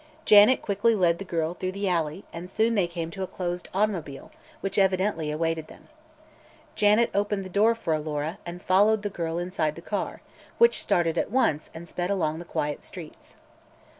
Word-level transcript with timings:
Janet 0.25 0.63
quickly 0.63 0.95
led 0.95 1.19
the 1.19 1.23
girl 1.23 1.53
through 1.53 1.73
the 1.73 1.87
alley 1.87 2.23
and 2.33 2.49
soon 2.49 2.73
they 2.73 2.87
came 2.87 3.11
to 3.11 3.21
a 3.21 3.27
closed 3.27 3.69
automobile 3.71 4.31
which 4.61 4.79
evidently 4.79 5.29
awaited 5.29 5.67
them. 5.67 5.89
Janet 6.73 7.11
opened 7.13 7.45
the 7.45 7.49
door 7.49 7.75
for 7.75 7.93
Alora 7.93 8.39
and 8.43 8.63
followed 8.63 9.03
the 9.03 9.11
girl 9.11 9.37
inside 9.37 9.75
the 9.75 9.81
car, 9.83 10.21
which 10.57 10.81
started 10.81 11.19
at 11.19 11.29
once 11.29 11.69
and 11.75 11.87
sped 11.87 12.09
along 12.09 12.39
the 12.39 12.45
quiet 12.45 12.83
streets. 12.83 13.35